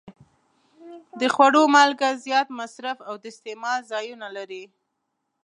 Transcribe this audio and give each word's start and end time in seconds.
د 1.19 1.21
خوړو 1.33 1.63
مالګه 1.73 2.09
زیات 2.25 2.47
مصرف 2.59 2.97
او 3.09 3.15
د 3.21 3.23
استعمال 3.33 3.79
ځایونه 3.91 4.27
لري. 4.37 4.63